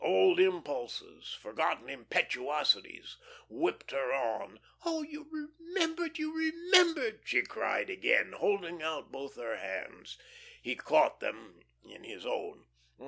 Old 0.03 0.39
impulses, 0.39 1.37
forgotten 1.39 1.87
impetuosities 1.87 3.17
whipped 3.47 3.91
her 3.91 4.11
on. 4.11 4.59
"Oh, 4.83 5.03
you 5.03 5.27
remembered, 5.29 6.17
you 6.17 6.35
remembered!" 6.35 7.19
she 7.23 7.43
cried 7.43 7.91
again, 7.91 8.31
holding 8.31 8.81
out 8.81 9.11
both 9.11 9.35
her 9.35 9.57
hands. 9.57 10.17
He 10.59 10.75
caught 10.75 11.19
them 11.19 11.61
in 11.83 12.03
his 12.03 12.25
own. 12.25 12.65